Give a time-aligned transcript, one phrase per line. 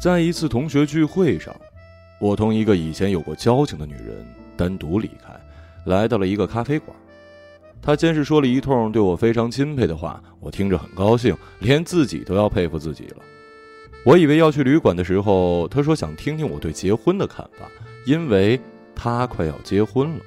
[0.00, 1.54] 在一次同学聚会上，
[2.18, 4.26] 我同一个以前有过交情的女人
[4.56, 5.38] 单独离开，
[5.84, 6.96] 来到了一个咖啡馆。
[7.82, 13.16] 她先是说了一通对我非常钦佩的话，我听着很高兴，连自己都要佩服自己了。
[14.02, 17.70] 我以为要去旅馆的时候，她说想听听我对结婚的看法，
[18.06, 18.58] 因为
[18.94, 20.20] 她快要结婚了。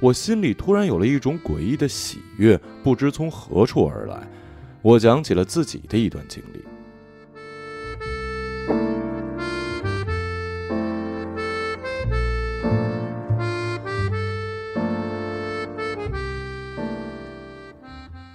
[0.00, 4.26] 我心里突然有了一种诡异的喜悦，不知从何处而来。
[4.82, 6.64] 我讲起了自己的一段经历。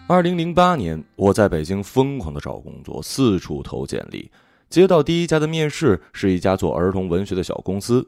[0.09, 4.31] 二零零八年，我在北京疯狂的找工作，四处投简历。
[4.69, 8.07] 接到第一家的面试，是一家做儿童文学的小公司。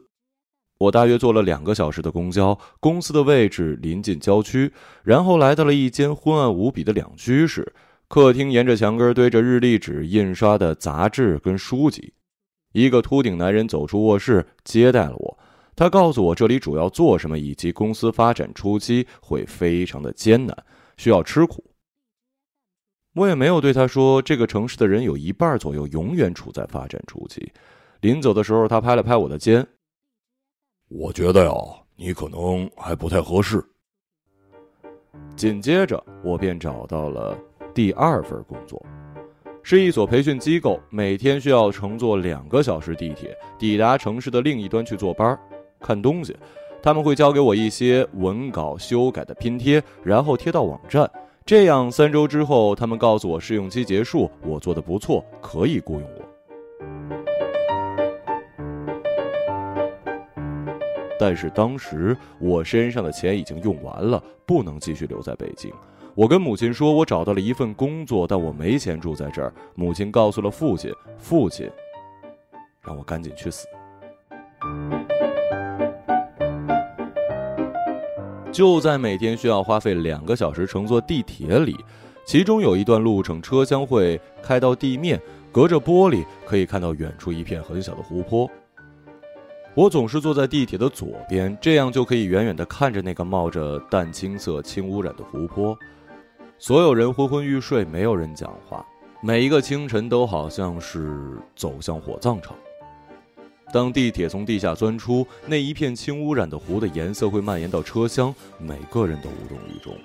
[0.78, 4.72] 我大约坐了两个小时的公交，公司的位置临近郊区，
[5.02, 7.70] 然后来到了一间昏暗无比的两居室。
[8.08, 12.14] 客厅沿着墙根堆着日历纸、印刷的杂志跟书籍。
[12.72, 15.38] 一个秃顶男人走出卧室接待了我，
[15.76, 20.56] 他告诉我这里主要做什么，以及公司发展初期会非常的艰难，
[20.96, 21.62] 需要吃苦。
[23.14, 27.52] 我也没有对他说，这个城市的人有一半左右永远处在发展初期。
[28.00, 29.66] 临走的时候，他拍了拍我的肩。
[30.88, 31.52] 我觉得呀，
[31.96, 33.64] 你可能还不太合适。
[35.34, 37.36] 紧接着，我便找到了
[37.74, 38.80] 第二份工作，
[39.62, 45.36] 是一所培训机构，每天需要乘坐两个小时地铁抵达城市的另一端去坐班
[45.80, 46.36] 看东西。
[46.80, 51.10] 他们会交给我一些文稿修改的拼贴，然后贴到网站。
[51.44, 56.24] 这样三周之后，他们告诉我试用期结束，我做的不错，可以雇佣我。
[61.18, 65.72] 但是当时我身上的钱已经用完了，不能继续留在北京。
[66.14, 69.52] 我跟母亲说，我找到了一份工作，但我没钱住在这儿。
[69.74, 71.68] 母亲告诉了父亲，父亲
[72.80, 73.66] 让我赶紧去死。
[78.52, 81.76] 就在每天需要花费两个小时乘坐地铁里，
[82.24, 85.20] 其中有一段路程车厢会开到地面，
[85.52, 88.50] 隔着玻璃可以看到远处一片很小的湖泊。
[89.74, 95.78] 我总是坐在地铁的左边，这样就可以远远地看着那个冒着淡青色轻污染的湖泊。
[96.58, 98.84] 所有人昏昏欲睡，没有人讲话。
[99.22, 102.56] 每一个清晨都好像是走向火葬场。
[103.72, 109.96] 当地铁从地下钻出，那一片轻污染的湖的颜色会蔓延到车厢，每个人都无动于衷。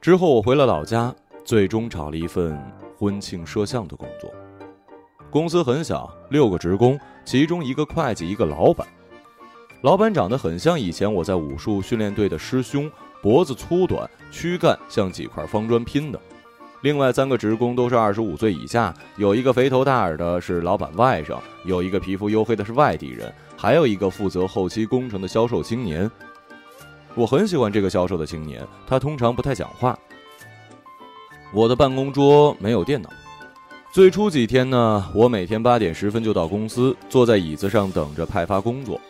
[0.00, 2.58] 之后我回了老家，最终找了一份
[2.98, 4.30] 婚庆摄像的工作。
[5.30, 8.86] 公司很小，六个职工，其中一个会计，一个老板。
[9.82, 12.90] 老板长得很像以前我在武术训练队的师兄，
[13.24, 16.20] 脖子粗短，躯干像几块方砖拼的。
[16.82, 26.10] 另外三个职工都是二十五岁以下，有一个肥头大耳的是老板外甥，有一个皮肤黝黑的是外地人，还有一个负责后期工程的销售青年。
[27.14, 29.98] 我很喜欢这个销售的青年，他通常不太讲话。
[31.54, 33.08] 我的办公桌没有电脑。
[33.90, 39.00] 最初几天呢，我每天八点十分就到公司，坐在椅子上等着派发工作。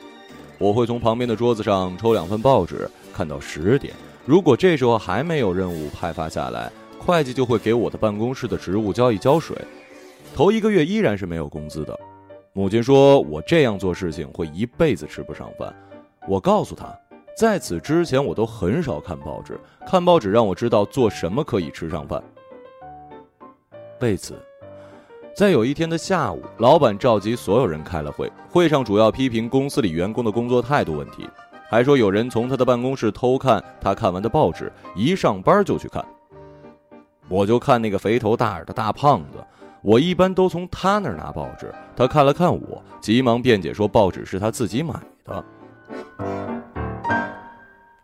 [0.56, 3.94] 我会从旁边的桌子上抽两份报纸，看到十点。
[4.26, 9.56] 如果这时候还没有任务派发下来，会计就会给我的办公室的职务交一交水。
[10.34, 11.98] 头一个月依然是没有工资的。
[12.52, 15.74] 母亲说我这样做事情会一辈子吃不上饭。
[16.26, 16.92] 我告诉她。
[17.36, 19.58] 在此之前，我都很少看报纸。
[19.84, 22.22] 看报纸让我知道做什么可以吃上饭。
[23.98, 24.38] 为此，
[25.34, 28.30] 在有一天的下午，老板召集所有人开了会。
[28.48, 31.28] 会上主要批评公司里员工的工作态度问题，
[31.74, 36.06] 还说有人从他的办公室偷看他看完的报纸，一上班就去看。
[37.28, 39.44] 我就看那个肥头大耳的大胖子，
[39.82, 41.74] 我一般都从他那儿拿报纸。
[41.96, 44.94] 他看了看我，急忙辩解说报纸是他自己买
[45.24, 45.44] 的。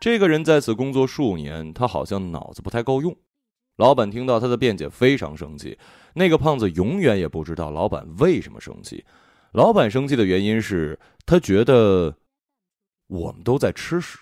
[0.00, 3.16] 这个人在此工作数年，他好像脑子不太够用。
[3.76, 5.78] 老板听到他的辩解，非常生气。
[6.14, 9.04] 那个胖子永远也不知道老板为什么生气。
[9.52, 12.12] 老板生气的原因是他觉得
[13.10, 14.18] 我们都在吃屎。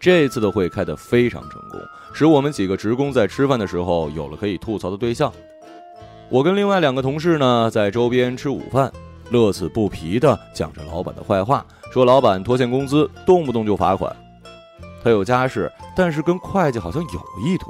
[0.00, 1.78] 这次的会开得非常成功，
[2.14, 5.30] 使我们几个职工在吃饭的时候有了可以吐槽的对象。
[6.30, 8.90] 我跟另外两个同事呢，在周边吃午饭。
[9.30, 14.14] 乐此不疲地讲着老板的坏话，说老板拖欠工资，动不动就罚款。
[15.02, 17.66] 他有家室，但是跟会计好像有一腿。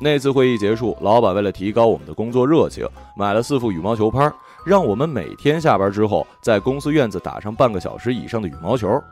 [0.00, 4.32] 那次会议结束，老板为了提高我们的工作热情，买了四副羽毛球拍，
[4.64, 9.02] 让我们每天下班之后在公司院子打上半个小时以上的羽毛球。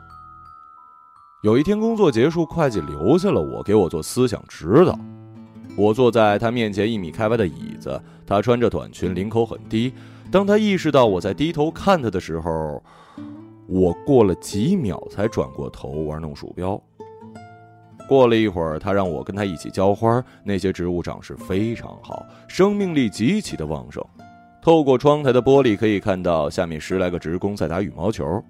[1.43, 4.97] 有一天工作结束，会计留下了我，给我做思想指导。
[5.75, 9.93] 我坐在他面前一米开外的椅子，他穿着短裙，领口很低。
[10.31, 12.81] 当他意识到我在低头看他的时候，
[13.67, 16.81] 我过了几秒才转过头玩弄鼠标。
[18.07, 24.03] 过了一会儿，他让我跟他一起浇花，那些植物长势非常好，生命力极其的旺盛。
[24.63, 28.41] 透过窗台的玻璃可以看到下面十来个职工在打羽毛球。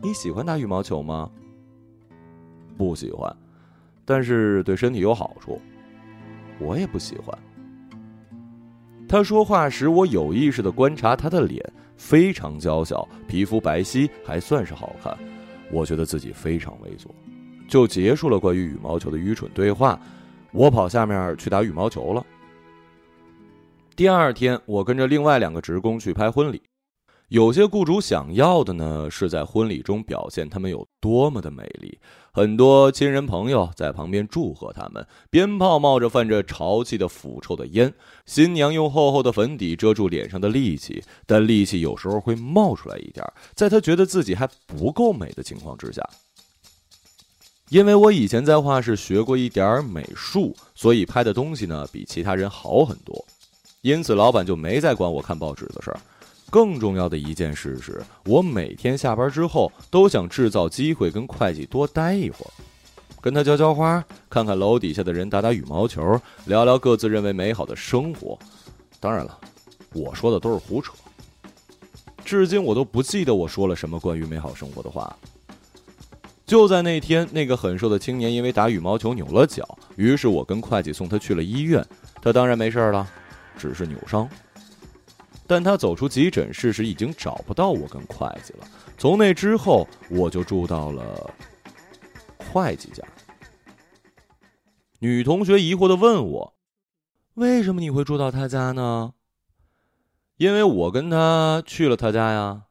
[0.00, 1.28] 你喜欢打羽毛球吗？
[2.78, 3.36] 不喜欢，
[4.04, 5.60] 但是对身体有好处。
[6.60, 7.36] 我也不喜欢。
[9.08, 11.60] 他说话时，我有意识的观察他的脸，
[11.96, 15.12] 非常娇小，皮肤白皙，还算是好看。
[15.72, 17.08] 我觉得自己非常猥琐，
[17.68, 19.98] 就结束了关于羽毛球的愚蠢对话。
[20.52, 22.24] 我跑下面去打羽毛球了。
[23.96, 26.60] 第二天，我跟着另外两个职工去拍婚礼。
[27.28, 31.96] 有些雇主想要的呢，是在婚礼中表现他们有多么的美丽。
[32.32, 37.94] 很多亲人朋友在旁边祝贺他们，鞭炮冒着泛着潮气的腐臭的烟，
[38.26, 43.24] 新娘用厚厚的粉底遮住脸上的戾气，但戾气有时候会冒出来一点，
[43.54, 46.02] 在她觉得自己还不够美的情况之下。
[47.70, 53.24] 因为我以前在画室学过一点美术，所以拍的东西呢比其他人好很多，
[53.84, 56.00] 因此老板就没再管我看报纸的事儿。
[56.48, 62.50] 更重要的一件事是，我每天下班之后都想制造机会跟会计多待一会儿，
[63.20, 68.38] 跟他浇浇花，看看楼底下的人打打羽毛球，聊聊各自认为美好的生活。
[68.98, 69.38] 当然了，
[69.92, 70.94] 我说的都是胡扯。
[72.24, 75.14] 至今我都不记得我说了什么关于美好生活的话。
[76.46, 81.84] 就在那天，那个很瘦的青年因为打羽毛球扭了脚，于是我跟会计送他去了医院。
[82.22, 83.06] 他当然没事儿了，
[83.56, 84.28] 只是扭伤。
[85.46, 88.66] 但他走出急诊室时，已经找不到我跟会计了。
[88.96, 91.30] 从那之后，我就住到了
[92.38, 93.02] 会计家。
[95.00, 96.54] 女同学疑惑的问我
[97.34, 99.12] ：“为什么你会住到他家呢？”
[100.38, 102.62] 因为我跟他去了他家呀。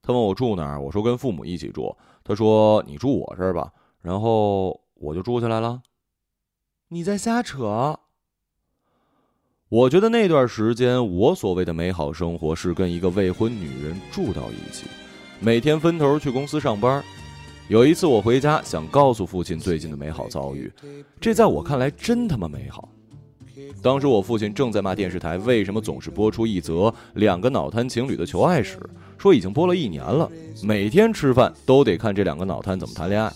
[0.00, 1.94] 他问我住哪儿，我说跟父母一起住。
[2.22, 5.82] 他说：“你住我这儿吧。”然后我就住下来了。
[6.88, 8.00] 你在瞎扯。
[9.74, 14.86] 我觉得那段时间，我所谓的美好生活是跟一个未婚女人住到一起，
[15.40, 17.02] 每天分头去公司上班。
[17.66, 20.72] 有一次我回家，想告诉父亲最近的美好遭遇，
[21.20, 22.88] 这在我看来真他妈美好。
[23.82, 28.78] 当时我父亲正在骂电视台为什么总是播出一则两个脑瘫情侣的求爱史，
[29.18, 30.30] 说已经播了一年了，
[30.62, 33.32] 每天吃饭都得看这两个脑瘫怎么谈恋爱。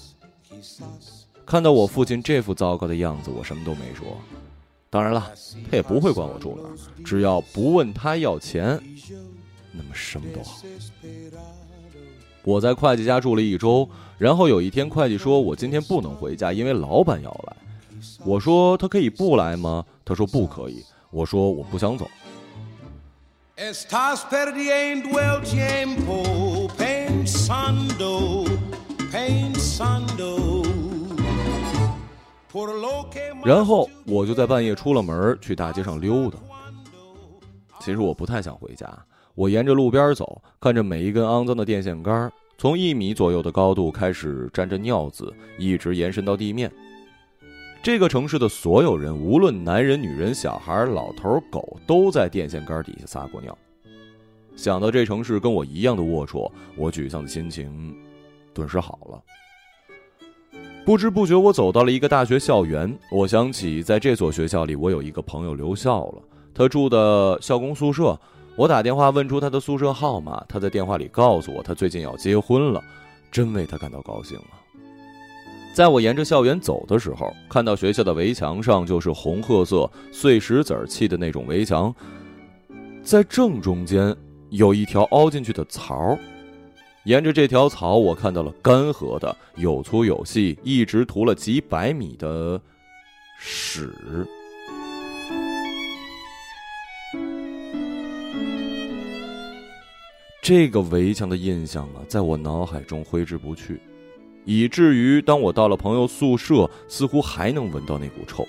[1.45, 4.17] 看到我父亲这副糟糕的样子，我什么都没说。
[4.91, 5.33] 当然了，
[5.71, 8.81] 他也不会管我住哪儿，只要不问他要钱，
[9.73, 10.63] 那么什么都好。
[12.43, 17.57] 我在会计家住了一周，然后有一天会计说我今天不能回家，因为老板要来。
[18.25, 19.85] 我说他可以不来吗？
[20.05, 20.83] 他说不可以。
[21.11, 22.09] 我说我不想走。
[33.45, 36.39] 然后我就在半夜出了门，去大街上溜达。
[37.81, 38.89] 其实我不太想回家，
[39.35, 46.73] 我沿着路边走，看着每一根肮脏的电线杆，从一米左右的高度开始沾着尿渍，一直延伸到地面。
[47.83, 53.57] 这个城市的所有人，无论男人、女人、小孩、老头、狗，都在电线杆底下撒过尿。
[54.57, 57.97] 想到这城市跟我一样的龌龊，我沮丧的心情
[58.53, 59.23] 顿时好了。
[60.89, 62.99] 不知不觉，我走到了一个大学校园。
[63.11, 66.23] 我想起，在这所学校里，我有一个朋友留校了，
[66.55, 68.19] 他住的校工宿舍。
[68.57, 72.83] 我打电话问出他的宿舍号码，他在电话里告诉我，他最近要结婚了，
[73.31, 74.57] 真为他感到高兴啊。
[75.75, 81.95] 在我沿着校园走的时候，看到学校的围墙上就是红褐色碎石子砌的那种围墙，
[83.03, 84.17] 在正中间
[84.49, 86.17] 有一条凹进去的槽。
[87.09, 92.61] 沿着这条草，我看到了干涸的、有粗有细、一直涂了几百米的
[93.39, 93.91] 屎。
[100.43, 103.81] 这个围墙的印象啊，在我脑海中挥之不去，
[104.45, 108.47] 以至于当我到了朋友宿舍，似乎还能闻到那股臭。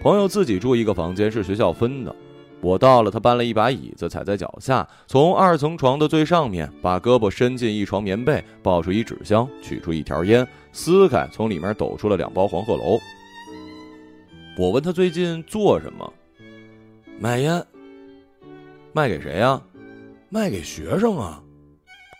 [0.00, 2.14] 朋友自己住一个房间，是学校分的。
[2.60, 12.98] 我到了，他搬了一把椅子，踩在脚下，从二层床的最上面，把胳膊伸进一床棉被，抱出一纸箱，取出一条烟，撕开，从里面抖出了两包黄鹤楼。
[14.58, 16.12] 我问他最近做什么，
[17.20, 17.64] 卖烟。
[18.92, 19.60] 卖给谁呀？
[20.30, 21.42] 卖给学生啊，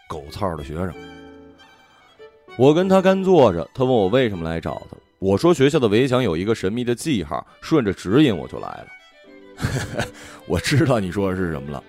[0.07, 0.93] 狗操的学生！
[2.59, 4.97] 我跟他干坐着，他问我为什么来找他。
[5.19, 8.87] 我说学校的围墙有一个神秘的记号，顺着指引我就来了。
[10.47, 11.83] 我知道你说的是什么了。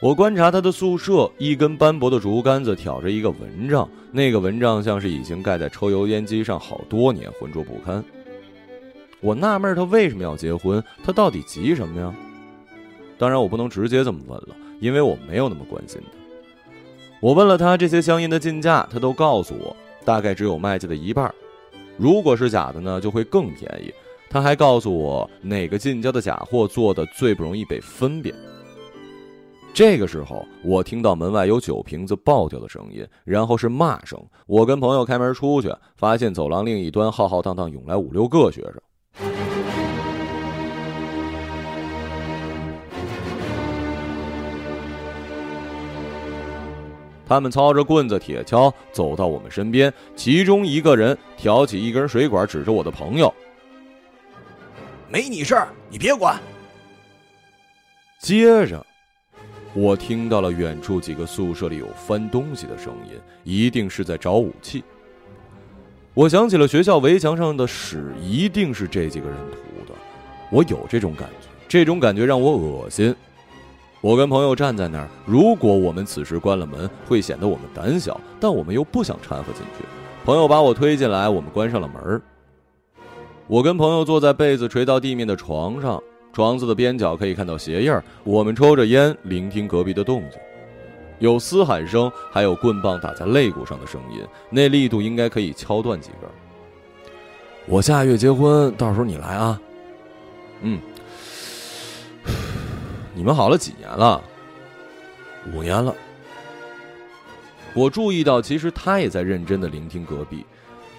[0.00, 8.02] 我观察他的宿舍，一根斑驳的竹竿子挑着一个蚊帐，那个蚊帐像是已经盖在抽油烟机上好多年，浑浊不堪。
[9.20, 12.14] 我纳闷他为什么要结婚，他到底急什么呀？
[13.18, 16.18] 当然，我不能直接这么问了，因为我没有那么关心他。
[17.20, 21.30] 我问了他这些香烟的进价，他都告诉我，大概只有卖价的一半。
[21.98, 23.92] 如果是假的呢，就会更便宜。
[24.32, 28.32] 他还告诉我哪个近郊的假货做的最不容易被分辨。
[29.74, 34.16] 这个时候，我听到门外有酒瓶子爆掉的声音，然后是骂声。
[34.46, 38.74] 我跟朋友开门出去，发现走廊另一端浩浩荡荡涌来五六个学生。
[47.26, 53.32] 他们操着棍子、铁锹走到我们身边，其中一个人挑起一根水管，指着我的朋友
[55.10, 56.38] ：“没你事儿，你别管。”
[58.20, 58.84] 接着。
[59.72, 63.12] 我听到了远处几个宿舍里有翻东西的声音，
[63.44, 64.82] 一定是在找武器。
[66.12, 69.96] 我想起了学校围墙上的屎，一定是这几个人涂的。
[70.50, 73.14] 我有这种感觉，这种感觉让我恶心。
[74.00, 79.84] 我跟朋友站在那儿，如果我们此时关了门，会显得我们胆小，但我们又不想掺和进去。
[80.24, 82.20] 朋友把我推进来，我们关上了门。
[83.50, 86.00] 我跟朋友坐在被子垂到地面的床上。
[86.32, 88.00] 床子的边角可以看到鞋印儿。
[88.22, 90.38] 我们抽着烟，聆听隔壁的动静，
[91.18, 96.30] 有嘶喊声，还有棍棒打在肋骨上的声音，那力度应该可以敲断几根。
[97.66, 99.60] 我下月结婚，到时候你来啊。
[100.62, 100.80] 嗯，
[103.12, 104.22] 你们好了几年了？
[105.52, 105.92] 五年了。
[107.74, 110.46] 我注意到，其实他也在认真的聆听隔壁。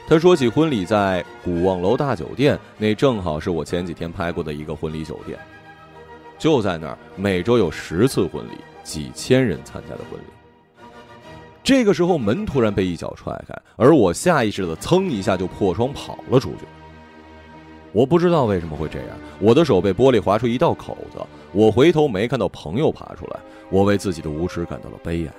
[0.07, 5.39] 他说起婚礼在古望楼大酒店，那正好是我前几天拍过的一个婚礼酒店。
[6.37, 10.85] 就在那儿，每周有十次婚礼，几千人参加的婚礼。
[11.63, 16.65] 这个时候，门突然被一脚踹开，而我下意识的噌一下就破窗跑了出去。
[17.93, 21.19] 我不知道为什么会这样，我的手被玻璃划出一道口子。
[21.53, 23.39] 我回头没看到朋友爬出来，
[23.69, 25.33] 我为自己的无耻感到了悲哀，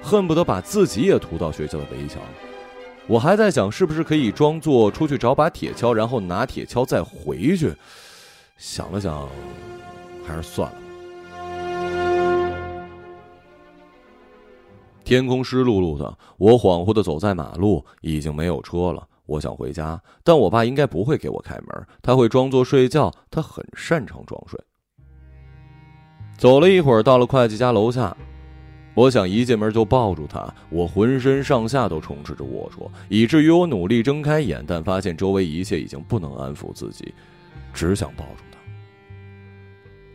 [0.00, 2.22] 恨不得把自己也涂到学校的围墙。
[3.08, 7.72] 我还在想，是不是可以装作出去找把铁锹，然后拿铁锹再回去。
[8.56, 9.28] 想了想，
[10.26, 10.76] 还是算了。
[15.04, 19.06] 天空湿漉漉的，我恍惚的走在马路，已经没有车了。
[19.26, 24.60] 我想回家，但我爸应该不会给我开门，他会装作睡觉，他很擅长装睡。
[26.36, 28.16] 走了一会儿，到了会计家楼下。
[28.96, 37.12] 我想一进门就抱住他，我浑身上下都充斥着龌龊，以至于我努力睁开眼，但发现周围一切已经不能安抚自己，
[37.74, 38.58] 只想抱住他。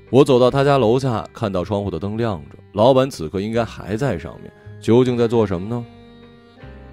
[0.10, 5.86] 我走到他家楼下，看到窗户的灯亮着，老板此刻应该还在上面，究竟在做什么呢？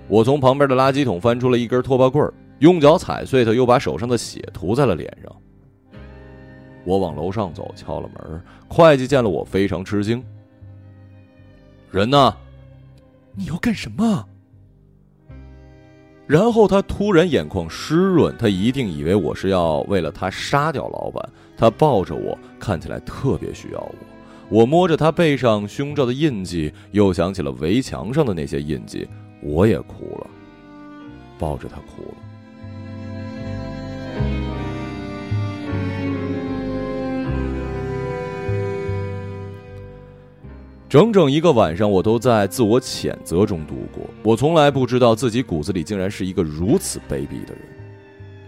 [0.09, 5.35] 我从旁边的垃圾桶翻出了一根拖把棍用脚踩碎它，又把手上的血涂在了脸上。
[6.85, 10.23] 我往楼上走，敲了门，会计见了我非常吃惊。
[11.91, 12.37] 人呢？
[13.35, 14.27] 你要干什么？
[16.27, 21.27] 然后他突然眼眶湿润，他一定以为我是要为了他杀掉老板。
[21.57, 23.95] 他抱着我，看起来特别需要我。
[24.51, 29.09] 我摸着他背上胸罩的印记，又想起了围墙上的那些印记，
[29.43, 30.27] 我也哭了，
[31.39, 32.28] 抱着他哭了。
[40.89, 44.03] 整整一个晚上，我都在自我谴责中度过。
[44.23, 47.59] 我从来不知道自己骨子里竟然是一个如此卑鄙的人。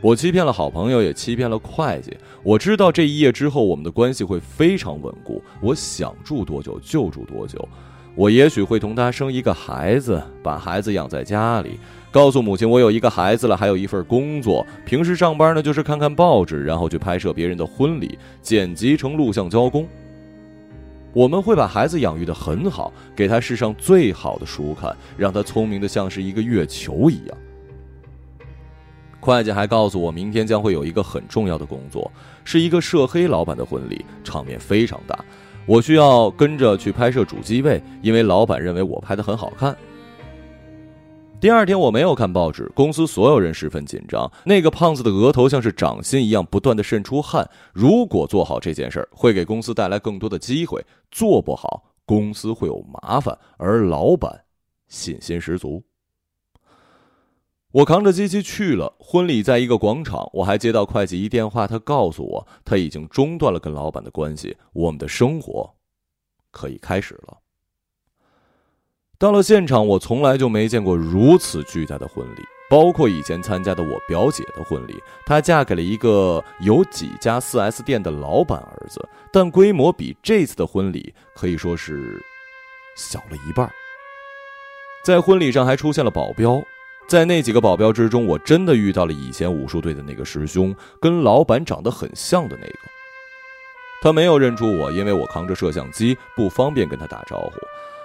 [0.00, 2.16] 我欺骗了好朋友，也欺骗了会计。
[2.42, 5.42] 我知道这一夜之后，我们的关系会非常稳固。
[5.61, 7.68] 我想住多久就住多久。
[8.14, 11.78] 我也许会同他生一个孩子，把孩子养在家里，
[12.11, 14.66] 告诉母亲我有一个孩子了，还有一份工作。
[14.87, 19.87] 平时上班呢，就是看看报纸，然后去拍摄别人的婚礼，剪辑成录像交工。
[21.12, 27.37] 我们会把孩子养育的很好，给他世上最好的书看，让他聪明的像是一个月球一样。
[29.19, 32.11] 会计还告诉我，明天将会有一个很重要的工作，
[32.45, 35.19] 是一个涉黑老板的婚礼，场面非常大，
[35.67, 39.76] 我需要跟着去拍摄主机位，因为老板认为我拍的很好看。
[41.40, 44.30] 第二天我没有看报纸，公司所有人十分紧张。
[44.44, 47.49] 那个胖子的额头像是掌心一样不断的渗出汗。
[47.73, 53.38] 如果做好这件事儿，会给公司带来更多的机会；做不好，公司会有麻烦。
[53.56, 54.44] 而老板
[54.88, 55.82] 信心十足。
[57.73, 65.75] 我扛着机器去了婚礼，在一个广场，我还接到会计一电话，他告诉我他已经中断了跟老板的关系，我们的生活
[66.50, 67.38] 可以开始了。
[69.21, 82.19] 到了现场，我从来就没见过如此巨大的婚礼，包括以前参加的我表姐的婚礼，她嫁给了一个有几家 4S 店的老板儿子，但规模比这次的婚礼可以说是
[82.97, 83.71] 小了一半。
[85.05, 86.62] 在婚礼上还出现了保镖。
[87.07, 92.79] 在那几个保镖之中，我真的遇到了以前武术队的那个师兄，跟老板长得很像的那个。
[94.00, 97.53] 他没有认出我，因为我扛着摄像机，不方便跟他打招呼。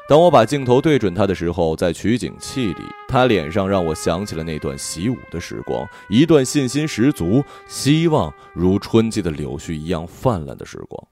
[0.08, 11.08] 当我把镜头对准他的时候，在取景器里，他脸上让我想起了那段习武的时光，一段信心十足、希望如春季的柳絮一样泛滥的时光。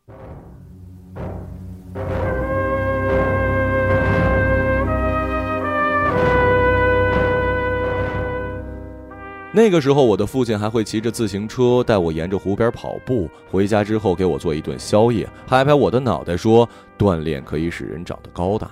[9.52, 13.28] 那个时候，我的父亲还会骑着自行车带我沿着湖边跑步。
[13.50, 18.70] 回家之后，给我做一顿宵夜，拍拍我的脑袋说：“锻炼可以使人长得高大。”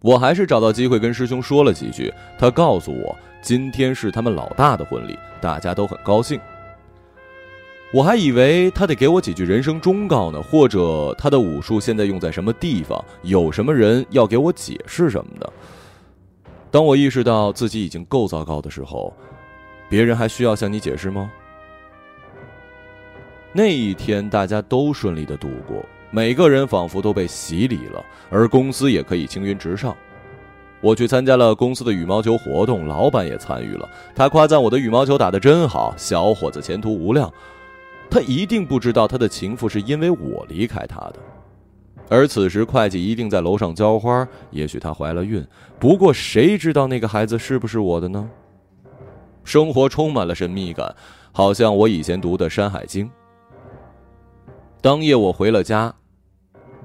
[0.00, 2.12] 我还是找到机会跟师兄说了几句。
[2.38, 6.40] 他告诉我，今天是他们老大的婚礼，大家都很高兴。
[7.92, 15.52] 我还以为他得给我几句人生忠告呢，或者他的武术现在用在什么地方，有什么人要给我解释什么的。
[16.70, 19.12] 当我意识到自己已经够糟糕的时候，
[19.88, 21.30] 别人还需要向你解释吗？
[23.54, 29.96] 那一天大家都顺利的度过，每个人仿佛都被洗礼了，而公司也可以青云直上。
[30.80, 37.30] 我去参加了公司的羽毛球活动，老板也参与了，他夸赞我的羽毛球打得真好，小伙子前途无量。
[38.10, 41.16] 他一定不知道他的情妇是因为我离开他的。
[42.08, 44.26] 而此时，会计一定在楼上浇花。
[44.50, 45.46] 也许她怀了孕，
[45.78, 48.26] 不过谁知道那个孩子是不是我的呢？
[49.44, 50.94] 生活充满了神秘感，
[51.32, 53.04] 好像我以前读的《山海经》。
[54.80, 55.92] 当夜，我回了家，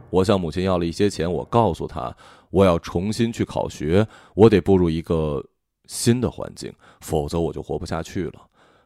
[0.09, 1.31] 我向母亲要了一些钱。
[1.31, 2.15] 我告诉她，
[2.49, 5.43] 我要重新去考学，我得步入一个
[5.85, 8.33] 新的环境，否则我就活不下去了。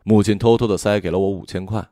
[0.04, 1.88] 母亲偷偷的塞给了我五千块。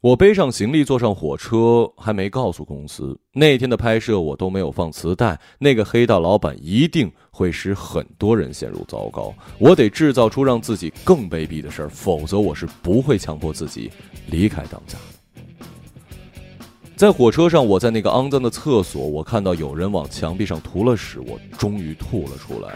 [0.00, 5.38] 我背上行李，坐上火车，还没告诉公司那天的拍摄我都没有放磁带。
[5.58, 9.34] 那个黑道老板一定会使很多人陷入糟糕。
[9.58, 13.90] 我得制造出让自己更卑鄙的事儿，否则我是不会强迫自己
[14.28, 14.96] 离开当家。
[16.98, 22.74] 在火车上，我在那个肮脏的厕所，我看到有人往墙壁上涂了屎，我终于吐了出来，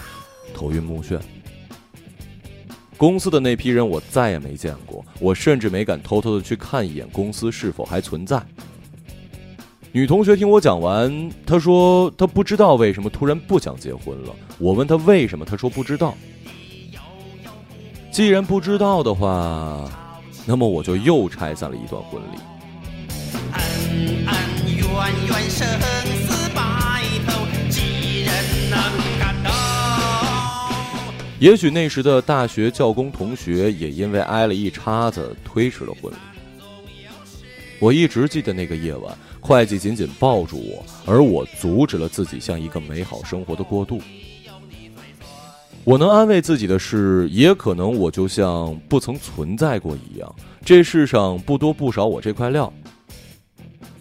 [0.54, 1.18] 头晕目眩。
[2.96, 8.40] 公司的那批人我再也没见过，我甚至没敢偷偷的去看一眼公司是否还存在。
[9.90, 14.32] 女同学听我讲完，她说她不知道为什么突然不想结婚了。
[14.56, 16.14] 我问她为什么，她说不知道。
[18.12, 19.90] 既然不知道的话，
[20.46, 22.38] 那么我就又拆散了一段婚礼。
[31.42, 36.16] 也许那时的大学教工同学也因为挨了一叉子推迟了婚礼。
[37.80, 44.00] 我一直记得那个夜晚，会计紧紧抱住我，而我阻止了自己向一个美好生活的过渡。
[45.82, 50.32] 我能安慰自己的是，也可能我就像不曾存在过一样，
[50.64, 52.72] 这世上不多不少我这块料。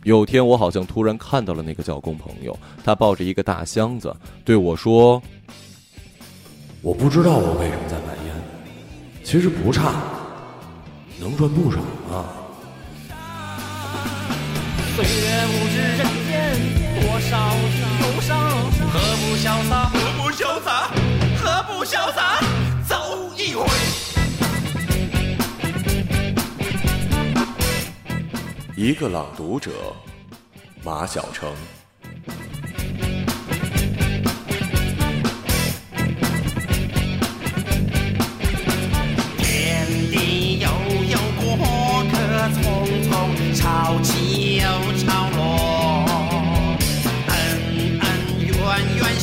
[0.04, 5.20] 有天，我好像突然看到了那个教工朋友，他抱着一个大箱子对我说。
[6.84, 8.34] 我不知道我为什么在买烟，
[9.24, 9.94] 其实不差，
[11.20, 11.78] 能赚不少
[12.10, 12.26] 啊。
[14.96, 16.58] 岁月无知人间
[17.04, 17.38] 多少
[18.02, 18.50] 忧伤，
[18.90, 19.92] 何不潇洒？
[19.94, 20.90] 何不潇洒？
[21.38, 22.40] 何不潇洒？
[22.88, 23.64] 走一回。
[28.76, 29.70] 一个朗读者，
[30.84, 31.54] 马晓成。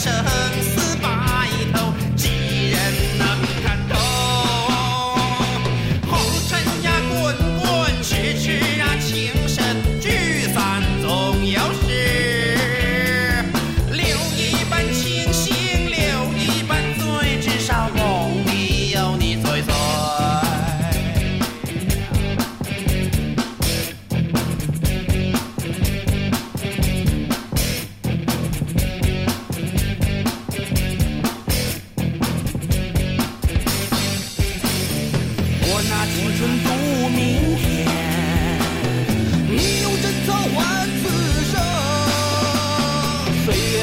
[0.08, 0.37] 是。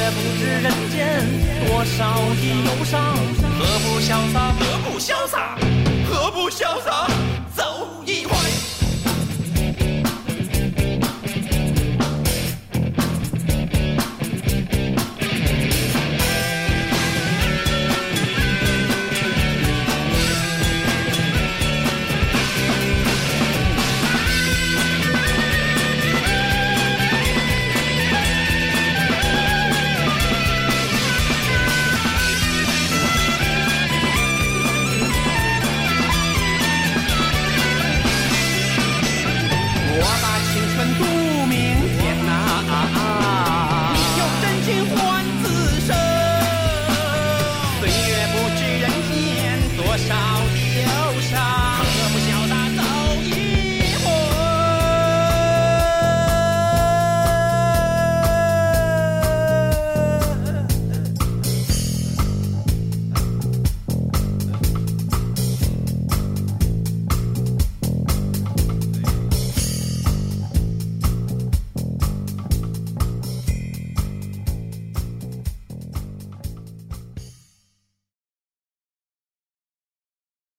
[0.06, 1.20] 也不知人间
[1.66, 3.16] 多少的忧伤
[3.58, 5.58] 何不潇洒何不潇洒
[6.08, 7.08] 何不潇洒
[7.56, 8.65] 走一回